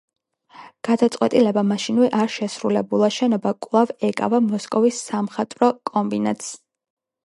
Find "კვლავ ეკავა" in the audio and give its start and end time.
3.69-4.43